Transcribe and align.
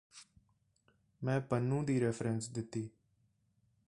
ਮੈਂ 1.21 1.39
ਪਨੂੰ 1.41 1.85
ਦੀ 1.85 1.99
ਰੈਫਰੈਂਸ 2.01 2.49
ਦਿਤੀ 2.49 2.89